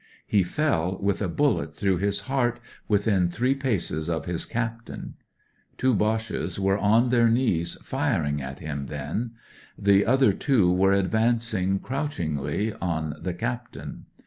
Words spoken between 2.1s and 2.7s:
heart,